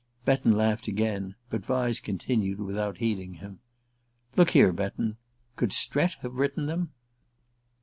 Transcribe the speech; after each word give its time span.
Betton 0.25 0.53
laughed 0.53 0.87
again, 0.87 1.35
but 1.51 1.61
Vyse 1.63 1.99
continued 2.01 2.59
without 2.59 2.97
heeding 2.97 3.35
him: 3.35 3.59
"Look 4.35 4.49
here, 4.49 4.71
Betton 4.73 5.17
could 5.55 5.71
Strett 5.73 6.13
have 6.23 6.33
written 6.37 6.65
them?" 6.65 6.89